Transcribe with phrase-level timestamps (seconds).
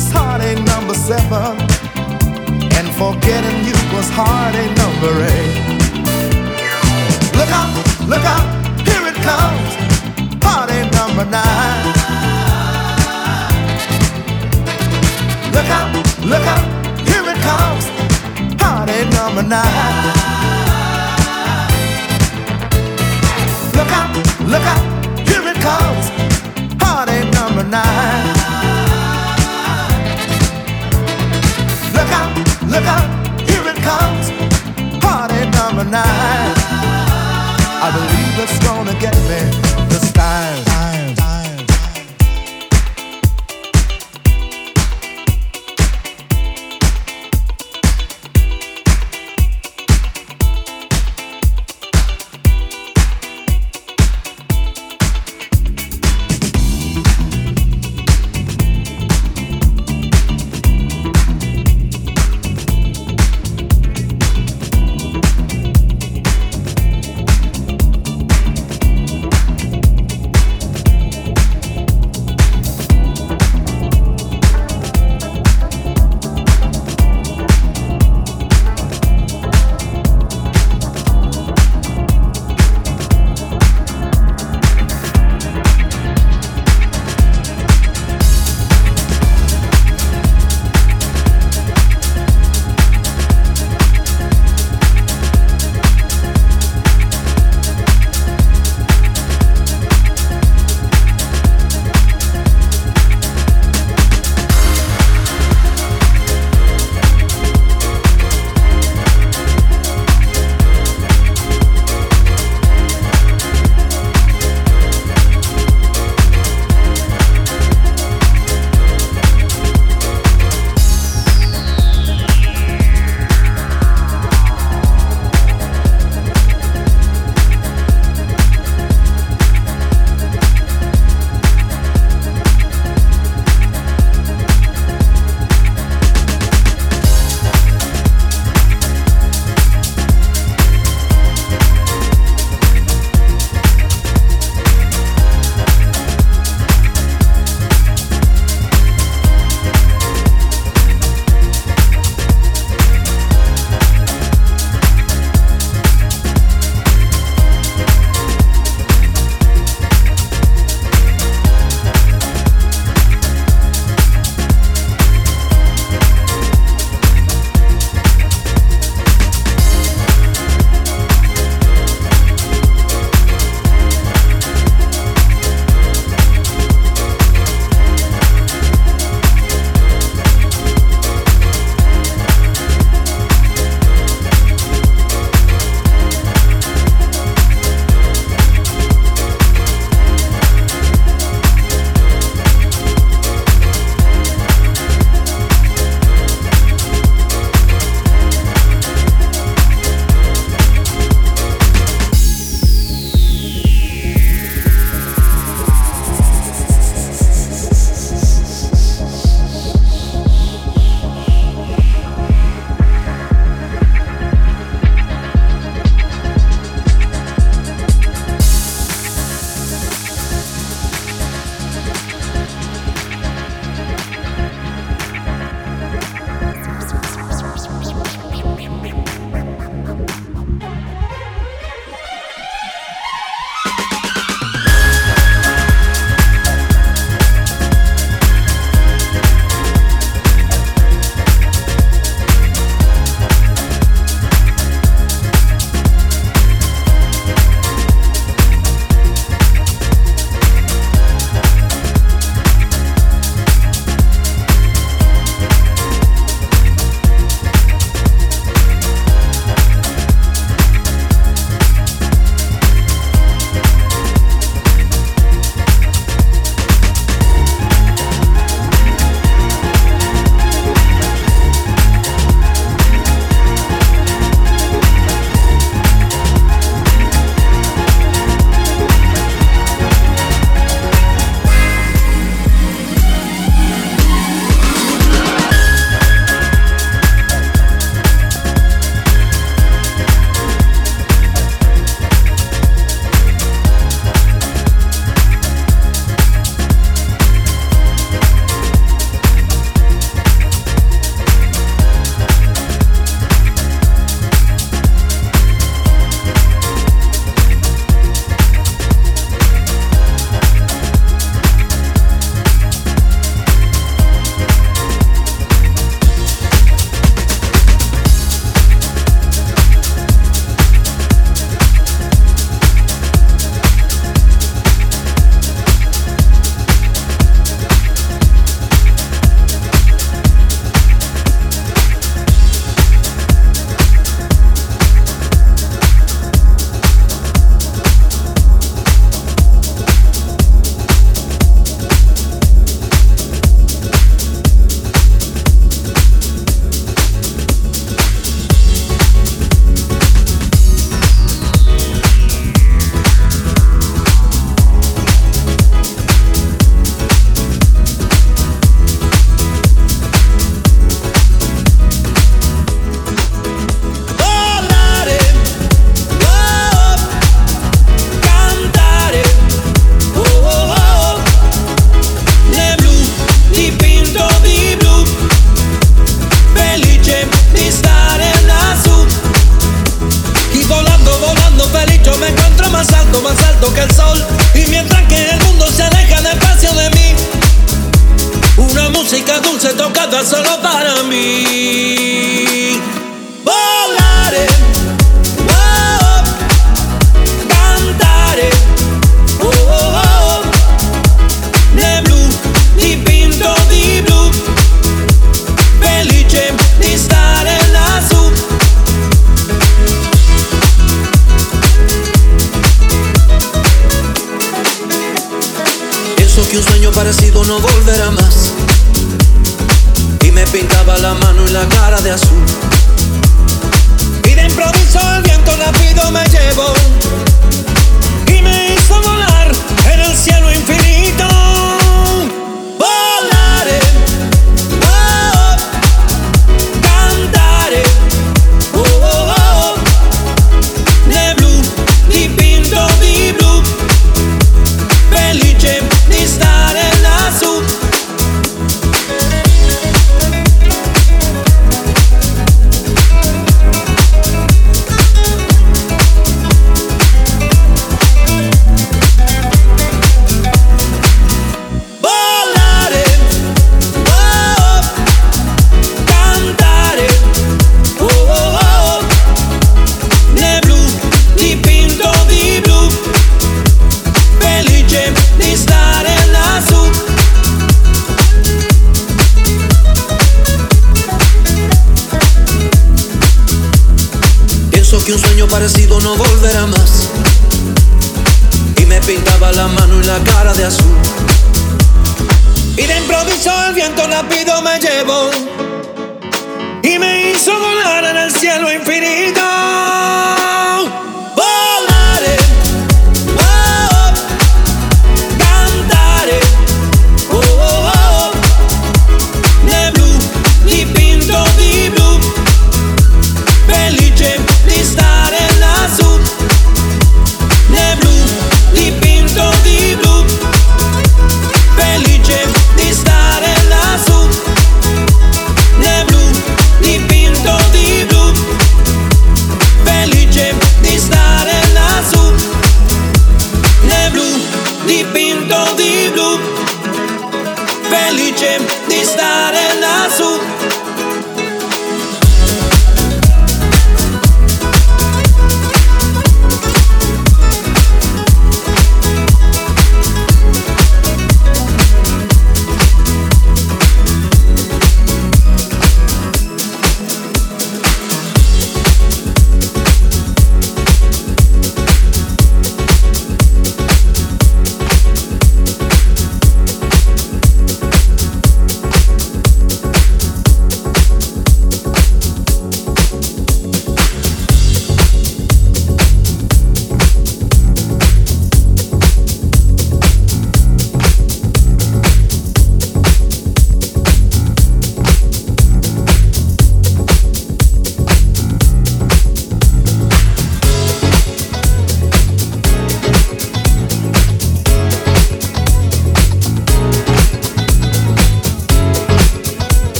[0.00, 1.60] was heartache number seven,
[2.78, 5.56] and forgetting you was heartache number eight.
[7.36, 7.70] Look out,
[8.08, 8.46] look out,
[8.88, 9.70] here it comes,
[10.42, 11.84] heartache number nine.
[15.54, 15.90] Look out,
[16.32, 16.64] look out,
[17.08, 17.84] here it comes,
[18.62, 20.14] heartache number nine.
[23.76, 24.10] Look out,
[24.52, 24.82] look out,
[25.28, 26.04] here it comes,
[26.82, 28.39] heartache number nine.
[32.70, 34.30] Look out, here it comes,
[35.02, 36.54] party number nine.
[37.82, 39.40] I believe it's gonna get me
[39.88, 40.59] this time.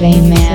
[0.00, 0.47] By